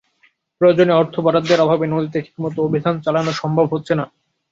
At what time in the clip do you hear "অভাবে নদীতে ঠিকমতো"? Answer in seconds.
1.59-2.59